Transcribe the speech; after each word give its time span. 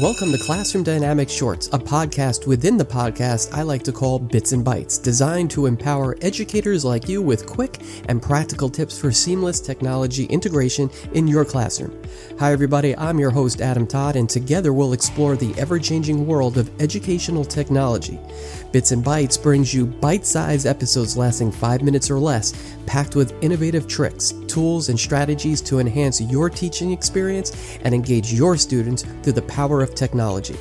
Welcome 0.00 0.32
to 0.32 0.38
Classroom 0.38 0.82
Dynamics 0.82 1.30
Shorts, 1.30 1.66
a 1.74 1.78
podcast 1.78 2.46
within 2.46 2.78
the 2.78 2.84
podcast 2.86 3.52
I 3.52 3.60
like 3.60 3.82
to 3.82 3.92
call 3.92 4.18
Bits 4.18 4.52
and 4.52 4.64
Bytes, 4.64 5.02
designed 5.02 5.50
to 5.50 5.66
empower 5.66 6.16
educators 6.22 6.86
like 6.86 7.06
you 7.06 7.20
with 7.20 7.44
quick 7.44 7.82
and 8.08 8.22
practical 8.22 8.70
tips 8.70 8.98
for 8.98 9.12
seamless 9.12 9.60
technology 9.60 10.24
integration 10.24 10.88
in 11.12 11.28
your 11.28 11.44
classroom. 11.44 12.02
Hi, 12.38 12.50
everybody, 12.50 12.96
I'm 12.96 13.18
your 13.18 13.30
host, 13.30 13.60
Adam 13.60 13.86
Todd, 13.86 14.16
and 14.16 14.26
together 14.26 14.72
we'll 14.72 14.94
explore 14.94 15.36
the 15.36 15.54
ever 15.58 15.78
changing 15.78 16.26
world 16.26 16.56
of 16.56 16.70
educational 16.80 17.44
technology. 17.44 18.18
Bits 18.72 18.92
and 18.92 19.04
Bytes 19.04 19.40
brings 19.42 19.74
you 19.74 19.84
bite 19.84 20.24
sized 20.24 20.64
episodes 20.64 21.18
lasting 21.18 21.52
five 21.52 21.82
minutes 21.82 22.10
or 22.10 22.18
less, 22.18 22.54
packed 22.86 23.16
with 23.16 23.34
innovative 23.42 23.86
tricks, 23.86 24.32
tools, 24.46 24.88
and 24.88 24.98
strategies 24.98 25.60
to 25.60 25.78
enhance 25.78 26.22
your 26.22 26.48
teaching 26.48 26.90
experience 26.90 27.78
and 27.84 27.94
engage 27.94 28.32
your 28.32 28.56
students 28.56 29.02
through 29.22 29.34
the 29.34 29.42
power 29.42 29.82
of 29.82 29.89
technology. 29.94 30.56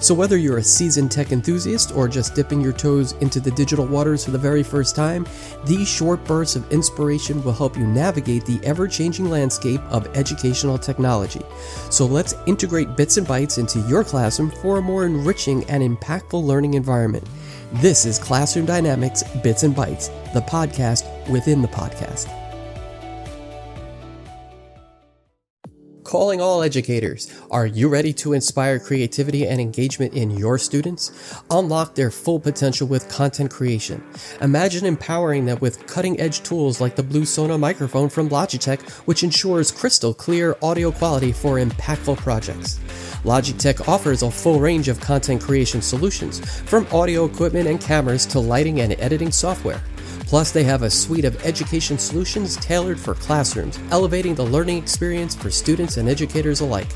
So, 0.00 0.14
whether 0.14 0.36
you're 0.36 0.58
a 0.58 0.62
seasoned 0.62 1.10
tech 1.10 1.32
enthusiast 1.32 1.92
or 1.94 2.08
just 2.08 2.34
dipping 2.34 2.60
your 2.60 2.72
toes 2.72 3.12
into 3.20 3.40
the 3.40 3.50
digital 3.52 3.86
waters 3.86 4.24
for 4.24 4.30
the 4.30 4.38
very 4.38 4.62
first 4.62 4.96
time, 4.96 5.26
these 5.64 5.88
short 5.88 6.24
bursts 6.24 6.56
of 6.56 6.70
inspiration 6.72 7.42
will 7.42 7.52
help 7.52 7.76
you 7.76 7.86
navigate 7.86 8.44
the 8.44 8.60
ever 8.64 8.88
changing 8.88 9.30
landscape 9.30 9.80
of 9.90 10.08
educational 10.16 10.76
technology. 10.76 11.42
So, 11.90 12.04
let's 12.04 12.34
integrate 12.46 12.96
bits 12.96 13.16
and 13.16 13.26
bytes 13.26 13.58
into 13.58 13.80
your 13.88 14.04
classroom 14.04 14.50
for 14.50 14.78
a 14.78 14.82
more 14.82 15.06
enriching 15.06 15.64
and 15.70 15.82
impactful 15.82 16.42
learning 16.42 16.74
environment. 16.74 17.26
This 17.74 18.04
is 18.04 18.18
Classroom 18.18 18.66
Dynamics 18.66 19.22
Bits 19.42 19.62
and 19.62 19.74
Bytes, 19.74 20.10
the 20.34 20.40
podcast 20.42 21.30
within 21.30 21.62
the 21.62 21.68
podcast. 21.68 22.41
Calling 26.12 26.42
all 26.42 26.62
educators. 26.62 27.32
Are 27.50 27.64
you 27.64 27.88
ready 27.88 28.12
to 28.20 28.34
inspire 28.34 28.78
creativity 28.78 29.46
and 29.46 29.58
engagement 29.58 30.12
in 30.12 30.30
your 30.30 30.58
students? 30.58 31.10
Unlock 31.50 31.94
their 31.94 32.10
full 32.10 32.38
potential 32.38 32.86
with 32.86 33.08
content 33.08 33.50
creation. 33.50 34.04
Imagine 34.42 34.84
empowering 34.84 35.46
them 35.46 35.56
with 35.62 35.86
cutting 35.86 36.20
edge 36.20 36.42
tools 36.42 36.82
like 36.82 36.96
the 36.96 37.02
Blue 37.02 37.24
Sona 37.24 37.56
microphone 37.56 38.10
from 38.10 38.28
Logitech, 38.28 38.82
which 39.06 39.24
ensures 39.24 39.70
crystal 39.70 40.12
clear 40.12 40.54
audio 40.60 40.92
quality 40.92 41.32
for 41.32 41.56
impactful 41.56 42.18
projects. 42.18 42.78
Logitech 43.24 43.88
offers 43.88 44.22
a 44.22 44.30
full 44.30 44.60
range 44.60 44.88
of 44.88 45.00
content 45.00 45.40
creation 45.40 45.80
solutions, 45.80 46.40
from 46.68 46.86
audio 46.92 47.24
equipment 47.24 47.66
and 47.66 47.80
cameras 47.80 48.26
to 48.26 48.38
lighting 48.38 48.82
and 48.82 48.92
editing 49.00 49.32
software. 49.32 49.80
Plus, 50.32 50.50
they 50.50 50.64
have 50.64 50.80
a 50.80 50.88
suite 50.88 51.26
of 51.26 51.44
education 51.44 51.98
solutions 51.98 52.56
tailored 52.56 52.98
for 52.98 53.14
classrooms, 53.14 53.78
elevating 53.90 54.34
the 54.34 54.42
learning 54.42 54.78
experience 54.78 55.34
for 55.34 55.50
students 55.50 55.98
and 55.98 56.08
educators 56.08 56.62
alike. 56.62 56.88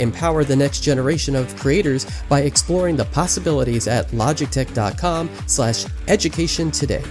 Empower 0.00 0.42
the 0.42 0.56
next 0.56 0.80
generation 0.80 1.36
of 1.36 1.54
creators 1.54 2.04
by 2.28 2.40
exploring 2.40 2.96
the 2.96 3.04
possibilities 3.04 3.86
at 3.86 4.08
logitech.com/education 4.08 6.70
today. 6.72 7.04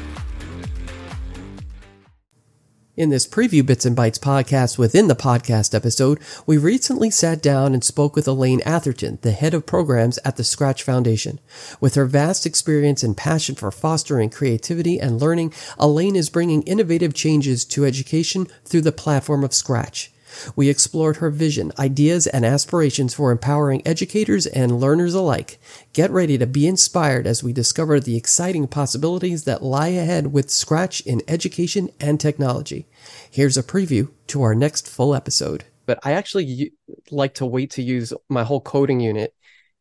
In 2.95 3.09
this 3.09 3.25
preview 3.25 3.65
Bits 3.65 3.87
and 3.87 3.97
Bytes 3.97 4.19
podcast 4.19 4.77
within 4.77 5.07
the 5.07 5.15
podcast 5.15 5.73
episode, 5.73 6.19
we 6.45 6.59
recently 6.59 7.09
sat 7.09 7.41
down 7.41 7.73
and 7.73 7.83
spoke 7.83 8.15
with 8.15 8.27
Elaine 8.27 8.61
Atherton, 8.67 9.17
the 9.23 9.31
head 9.31 9.55
of 9.55 9.65
programs 9.65 10.19
at 10.23 10.35
the 10.35 10.43
Scratch 10.43 10.83
Foundation. 10.83 11.39
With 11.81 11.95
her 11.95 12.05
vast 12.05 12.45
experience 12.45 13.01
and 13.01 13.17
passion 13.17 13.55
for 13.55 13.71
fostering 13.71 14.29
creativity 14.29 14.99
and 14.99 15.19
learning, 15.19 15.55
Elaine 15.79 16.15
is 16.15 16.29
bringing 16.29 16.61
innovative 16.63 17.15
changes 17.15 17.65
to 17.65 17.83
education 17.83 18.45
through 18.63 18.81
the 18.81 18.91
platform 18.91 19.43
of 19.43 19.55
Scratch. 19.55 20.12
We 20.55 20.69
explored 20.69 21.17
her 21.17 21.29
vision, 21.29 21.71
ideas, 21.77 22.27
and 22.27 22.45
aspirations 22.45 23.13
for 23.13 23.31
empowering 23.31 23.85
educators 23.85 24.45
and 24.45 24.79
learners 24.79 25.13
alike. 25.13 25.59
Get 25.93 26.11
ready 26.11 26.37
to 26.37 26.47
be 26.47 26.67
inspired 26.67 27.27
as 27.27 27.43
we 27.43 27.53
discover 27.53 27.99
the 27.99 28.17
exciting 28.17 28.67
possibilities 28.67 29.43
that 29.45 29.63
lie 29.63 29.89
ahead 29.89 30.33
with 30.33 30.49
Scratch 30.49 31.01
in 31.01 31.21
education 31.27 31.89
and 31.99 32.19
technology. 32.19 32.87
Here's 33.29 33.57
a 33.57 33.63
preview 33.63 34.09
to 34.27 34.41
our 34.41 34.55
next 34.55 34.87
full 34.87 35.15
episode. 35.15 35.65
But 35.85 35.99
I 36.03 36.13
actually 36.13 36.71
like 37.11 37.33
to 37.35 37.45
wait 37.45 37.71
to 37.71 37.83
use 37.83 38.13
my 38.29 38.43
whole 38.43 38.61
coding 38.61 38.99
unit 38.99 39.33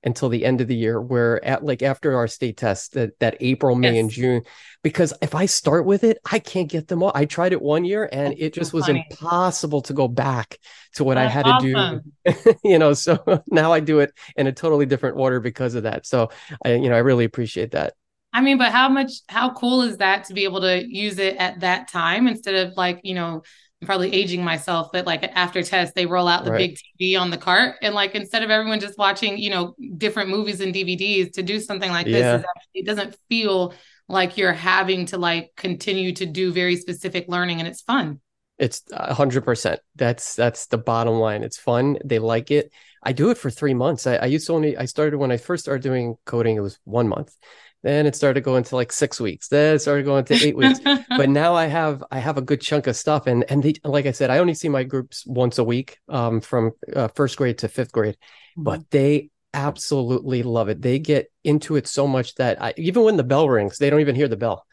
until 0.05 0.29
the 0.29 0.45
end 0.45 0.61
of 0.61 0.69
the 0.69 0.75
year 0.75 1.01
where 1.01 1.45
at 1.45 1.65
like 1.65 1.83
after 1.83 2.17
our 2.17 2.27
state 2.27 2.57
test 2.57 2.93
that, 2.95 3.19
that 3.21 3.37
april 3.41 3.75
may 3.75 3.95
yes. 3.95 4.01
and 4.01 4.11
june 4.11 4.43
because 4.83 5.13
if 5.23 5.35
i 5.35 5.47
start 5.47 5.85
with 5.85 6.05
it 6.05 6.19
i 6.31 6.39
can't 6.39 6.71
get 6.71 6.89
them 6.89 7.03
all 7.03 7.13
i 7.15 7.25
tried 7.25 7.53
it 7.53 7.63
one 7.63 7.85
year 7.85 8.09
and 8.13 8.33
That's 8.33 8.43
it 8.43 8.55
just 8.55 8.71
so 8.71 8.79
was 8.79 8.87
funny. 8.87 9.07
impossible 9.11 9.83
to 9.83 9.93
go 9.93 10.09
back 10.09 10.59
to 10.95 11.05
what 11.05 11.15
That's 11.15 11.31
i 11.31 11.33
had 11.33 11.47
awesome. 11.47 12.13
to 12.27 12.33
do 12.45 12.55
you 12.65 12.79
know 12.79 12.93
so 12.93 13.43
now 13.51 13.73
i 13.73 13.81
do 13.81 14.01
it 14.01 14.13
in 14.37 14.47
a 14.47 14.53
totally 14.53 14.87
different 14.87 15.17
order 15.19 15.41
because 15.41 15.75
of 15.75 15.85
that 15.85 16.07
so 16.07 16.31
i 16.65 16.75
you 16.75 16.89
know 16.89 16.97
i 16.97 17.01
really 17.01 17.25
appreciate 17.25 17.73
that 17.73 17.95
I 18.33 18.41
mean, 18.41 18.57
but 18.57 18.73
how 18.73 18.89
much, 18.89 19.13
how 19.29 19.53
cool 19.53 19.83
is 19.83 19.99
that 19.99 20.25
to 20.25 20.34
be 20.34 20.45
able 20.45 20.63
to 20.63 20.83
use 20.83 21.19
it 21.19 21.37
at 21.37 21.61
that 21.61 21.89
time 21.89 22.27
instead 22.27 22.55
of 22.67 22.77
like, 22.79 23.01
you 23.03 23.15
know, 23.15 23.43
I'm 23.82 23.87
probably 23.87 24.15
aging 24.15 24.44
myself, 24.44 24.91
but 24.93 25.06
like 25.06 25.25
after 25.25 25.62
test, 25.62 25.97
they 25.97 26.06
roll 26.06 26.28
out 26.28 26.44
the 26.44 26.53
right. 26.53 26.70
big 26.70 26.78
TV 27.00 27.20
on 27.20 27.31
the 27.31 27.37
cart. 27.37 27.76
And 27.82 27.94
like 27.94 28.15
instead 28.15 28.44
of 28.44 28.50
everyone 28.50 28.78
just 28.78 28.97
watching, 28.97 29.38
you 29.38 29.50
know, 29.50 29.75
different 29.97 30.31
movies 30.31 30.60
and 30.60 30.72
DVDs 30.72 31.32
to 31.32 31.43
do 31.43 31.59
something 31.59 31.91
like 31.91 32.06
this, 32.06 32.21
yeah. 32.21 32.37
actually, 32.37 32.81
it 32.81 32.87
doesn't 32.87 33.16
feel 33.28 33.75
like 34.09 34.38
you're 34.38 34.53
having 34.53 35.06
to 35.06 35.19
like 35.19 35.50
continue 35.56 36.12
to 36.12 36.26
do 36.26 36.53
very 36.53 36.76
specific 36.76 37.26
learning 37.26 37.59
and 37.59 37.66
it's 37.66 37.82
fun. 37.82 38.21
It's 38.59 38.82
a 38.92 39.15
hundred 39.15 39.44
percent. 39.44 39.81
That's 39.97 40.37
that's 40.37 40.66
the 40.66 40.78
bottom 40.78 41.15
line. 41.15 41.42
It's 41.42 41.59
fun. 41.59 41.98
They 42.04 42.21
like 42.21 42.53
it. 42.53 42.71
I 43.03 43.12
do 43.12 43.31
it 43.31 43.38
for 43.38 43.50
three 43.50 43.75
months. 43.75 44.06
I, 44.06 44.15
I 44.15 44.26
used 44.26 44.47
to 44.47 44.53
only 44.53 44.76
I 44.76 44.84
started 44.84 45.16
when 45.16 45.32
I 45.32 45.38
first 45.38 45.65
started 45.65 45.82
doing 45.82 46.16
coding, 46.25 46.56
it 46.56 46.60
was 46.60 46.78
one 46.84 47.09
month. 47.09 47.37
Then 47.82 48.06
it 48.06 48.15
started 48.15 48.44
going 48.44 48.62
to 48.65 48.76
like 48.76 48.93
six 48.93 49.20
weeks. 49.20 49.48
Then 49.48 49.75
it 49.75 49.78
started 49.81 50.04
going 50.04 50.25
to 50.26 50.34
eight 50.34 50.56
weeks. 50.56 50.78
but 50.81 51.28
now 51.28 51.54
I 51.54 51.66
have 51.66 52.04
I 52.10 52.19
have 52.19 52.38
a 52.38 52.43
good 52.43 52.60
chunk 52.60 52.87
of 52.87 52.97
stuff, 52.97 53.26
and 53.26 53.44
and 53.50 53.62
they, 53.62 53.75
like 53.84 54.06
I 54.06 54.12
said, 54.12 54.31
I 54.31 54.38
only 54.38 54.54
see 54.54 54.69
my 54.69 54.84
groups 54.84 55.26
once 55.26 55.59
a 55.59 55.65
week, 55.65 55.98
um, 56.09 56.41
from 56.41 56.72
uh, 56.94 57.09
first 57.09 57.37
grade 57.37 57.59
to 57.59 57.69
fifth 57.69 57.92
grade, 57.92 58.15
mm-hmm. 58.15 58.62
but 58.62 58.91
they 58.91 59.31
absolutely 59.53 60.42
love 60.42 60.69
it. 60.69 60.81
They 60.81 60.98
get 60.98 61.31
into 61.44 61.76
it 61.76 61.87
so 61.87 62.06
much 62.06 62.37
that 62.37 62.62
I, 62.62 62.75
even 62.76 63.03
when 63.03 63.16
the 63.16 63.25
bell 63.25 63.48
rings, 63.48 63.78
they 63.78 63.91
don't 63.91 64.00
even 64.00 64.16
hear 64.16 64.28
the 64.28 64.37
bell. 64.37 64.65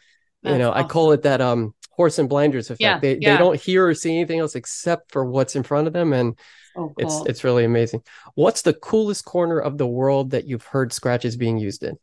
That's 0.44 0.54
you 0.54 0.60
know, 0.60 0.70
awesome. 0.70 0.86
I 0.86 0.88
call 0.88 1.12
it 1.12 1.24
that 1.24 1.42
um 1.42 1.74
horse 1.90 2.20
and 2.20 2.30
blinders 2.30 2.70
effect. 2.70 2.82
Yeah, 2.82 3.00
they 3.00 3.18
yeah. 3.20 3.34
they 3.34 3.38
don't 3.38 3.60
hear 3.60 3.88
or 3.88 3.96
see 3.96 4.16
anything 4.16 4.40
else 4.40 4.56
except 4.56 5.12
for 5.12 5.26
what's 5.26 5.56
in 5.56 5.64
front 5.64 5.88
of 5.88 5.94
them, 5.94 6.14
and 6.14 6.38
cool. 6.76 6.94
it's 6.98 7.22
it's 7.26 7.44
really 7.44 7.66
amazing. 7.66 8.04
What's 8.36 8.62
the 8.62 8.74
coolest 8.74 9.26
corner 9.26 9.60
of 9.60 9.78
the 9.78 9.88
world 9.88 10.32
that 10.32 10.46
you've 10.46 10.66
heard 10.66 10.94
scratches 10.94 11.36
being 11.36 11.58
used 11.58 11.84
in? 11.84 11.98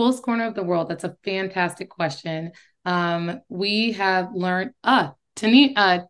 Coolest 0.00 0.22
corner 0.22 0.46
of 0.46 0.54
the 0.54 0.62
world? 0.62 0.88
That's 0.88 1.04
a 1.04 1.14
fantastic 1.24 1.90
question. 1.90 2.52
Um, 2.86 3.42
we 3.50 3.92
have 3.92 4.30
learned, 4.32 4.70
uh, 4.82 5.10
Tani, 5.36 5.76
uh, 5.76 6.00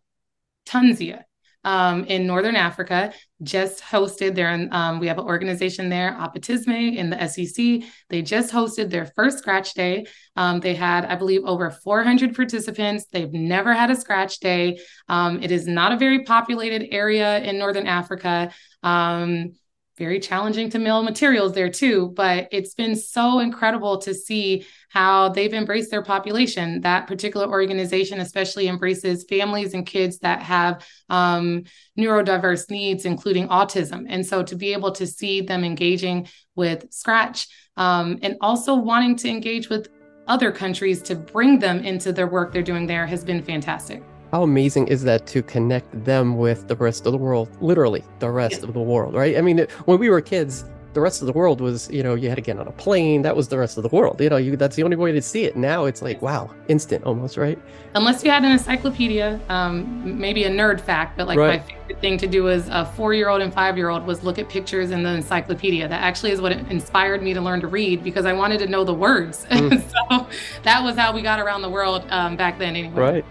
Tunisia 0.65 1.25
um, 1.65 2.05
in 2.05 2.25
Northern 2.25 2.55
Africa 2.55 3.11
just 3.43 3.83
hosted 3.83 4.33
their, 4.33 4.69
um, 4.71 5.01
we 5.01 5.07
have 5.07 5.17
an 5.17 5.25
organization 5.25 5.89
there, 5.89 6.13
Apatisme 6.13 6.95
in 6.95 7.09
the 7.09 7.27
SEC. 7.27 7.83
They 8.09 8.21
just 8.21 8.53
hosted 8.53 8.89
their 8.89 9.07
first 9.07 9.39
Scratch 9.39 9.73
Day. 9.73 10.05
Um, 10.37 10.61
they 10.61 10.73
had, 10.73 11.03
I 11.03 11.15
believe, 11.15 11.41
over 11.43 11.69
400 11.69 12.33
participants. 12.33 13.07
They've 13.11 13.33
never 13.33 13.73
had 13.73 13.91
a 13.91 13.95
Scratch 13.97 14.39
Day. 14.39 14.79
Um, 15.09 15.43
it 15.43 15.51
is 15.51 15.67
not 15.67 15.91
a 15.91 15.97
very 15.97 16.23
populated 16.23 16.87
area 16.93 17.39
in 17.39 17.57
Northern 17.57 17.87
Africa. 17.87 18.53
Um, 18.83 19.51
very 20.01 20.19
challenging 20.19 20.67
to 20.67 20.79
mail 20.79 21.03
materials 21.03 21.53
there 21.53 21.69
too. 21.69 22.11
But 22.15 22.47
it's 22.51 22.73
been 22.73 22.95
so 22.95 23.37
incredible 23.37 23.99
to 23.99 24.15
see 24.15 24.65
how 24.89 25.29
they've 25.29 25.53
embraced 25.53 25.91
their 25.91 26.01
population. 26.01 26.81
That 26.81 27.05
particular 27.05 27.47
organization, 27.47 28.19
especially, 28.19 28.67
embraces 28.67 29.25
families 29.29 29.75
and 29.75 29.85
kids 29.85 30.17
that 30.19 30.41
have 30.41 30.83
um, 31.09 31.65
neurodiverse 31.99 32.71
needs, 32.71 33.05
including 33.05 33.47
autism. 33.49 34.07
And 34.09 34.25
so 34.25 34.41
to 34.41 34.55
be 34.55 34.73
able 34.73 34.91
to 34.93 35.05
see 35.05 35.41
them 35.41 35.63
engaging 35.63 36.27
with 36.55 36.91
Scratch 36.91 37.47
um, 37.77 38.17
and 38.23 38.37
also 38.41 38.73
wanting 38.73 39.15
to 39.17 39.29
engage 39.29 39.69
with 39.69 39.87
other 40.27 40.51
countries 40.51 41.03
to 41.03 41.15
bring 41.15 41.59
them 41.59 41.77
into 41.83 42.11
their 42.11 42.27
work 42.27 42.51
they're 42.51 42.63
doing 42.63 42.87
there 42.87 43.05
has 43.05 43.23
been 43.23 43.41
fantastic 43.41 44.03
how 44.31 44.43
amazing 44.43 44.87
is 44.87 45.03
that 45.03 45.27
to 45.27 45.43
connect 45.43 46.05
them 46.05 46.37
with 46.37 46.67
the 46.67 46.75
rest 46.75 47.05
of 47.05 47.11
the 47.11 47.17
world 47.17 47.49
literally 47.61 48.03
the 48.19 48.29
rest 48.29 48.61
yeah. 48.61 48.67
of 48.67 48.73
the 48.73 48.81
world 48.81 49.13
right? 49.13 49.37
I 49.37 49.41
mean 49.41 49.67
when 49.85 49.99
we 49.99 50.09
were 50.09 50.21
kids 50.21 50.65
the 50.93 50.99
rest 50.99 51.21
of 51.21 51.25
the 51.25 51.33
world 51.33 51.61
was 51.61 51.89
you 51.89 52.03
know 52.03 52.15
you 52.15 52.27
had 52.27 52.35
to 52.35 52.41
get 52.41 52.59
on 52.59 52.67
a 52.67 52.71
plane 52.71 53.21
that 53.21 53.35
was 53.35 53.47
the 53.47 53.57
rest 53.57 53.77
of 53.77 53.83
the 53.83 53.89
world 53.89 54.19
you 54.19 54.29
know 54.29 54.35
you 54.35 54.57
that's 54.57 54.75
the 54.75 54.83
only 54.83 54.97
way 54.97 55.11
to 55.11 55.21
see 55.21 55.45
it. 55.45 55.55
Now 55.55 55.85
it's 55.85 56.01
like 56.01 56.21
wow 56.21 56.49
instant 56.67 57.03
almost 57.05 57.37
right? 57.37 57.59
Unless 57.95 58.23
you 58.23 58.31
had 58.31 58.43
an 58.43 58.51
encyclopedia 58.51 59.39
um, 59.49 60.19
maybe 60.19 60.43
a 60.43 60.49
nerd 60.49 60.81
fact 60.81 61.17
but 61.17 61.27
like 61.27 61.37
right. 61.37 61.61
my 61.61 61.67
favorite 61.67 62.01
thing 62.01 62.17
to 62.17 62.27
do 62.27 62.49
as 62.49 62.67
a 62.69 62.85
four 62.85 63.13
year 63.13 63.29
old 63.29 63.41
and 63.41 63.53
five 63.53 63.77
year 63.77 63.89
old 63.89 64.05
was 64.05 64.23
look 64.23 64.39
at 64.39 64.49
pictures 64.49 64.91
in 64.91 65.03
the 65.03 65.09
encyclopedia. 65.09 65.87
That 65.87 66.01
actually 66.01 66.31
is 66.31 66.41
what 66.41 66.51
inspired 66.51 67.21
me 67.21 67.33
to 67.33 67.41
learn 67.41 67.61
to 67.61 67.67
read 67.67 68.03
because 68.03 68.25
i 68.25 68.33
wanted 68.33 68.59
to 68.59 68.67
know 68.67 68.83
the 68.83 68.93
words. 68.93 69.45
Mm. 69.61 69.83
so 69.91 70.27
that 70.63 70.81
was 70.81 70.95
how 70.95 71.13
we 71.13 71.21
got 71.21 71.39
around 71.39 71.61
the 71.61 71.69
world 71.69 72.03
um, 72.09 72.35
back 72.35 72.57
then 72.57 72.75
anyway. 72.75 72.99
Right 72.99 73.25